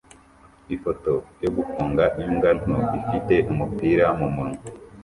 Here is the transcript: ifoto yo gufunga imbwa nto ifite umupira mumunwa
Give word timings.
ifoto 0.75 1.13
yo 1.43 1.49
gufunga 1.57 2.03
imbwa 2.23 2.49
nto 2.59 2.77
ifite 2.99 3.35
umupira 3.51 4.05
mumunwa 4.19 4.59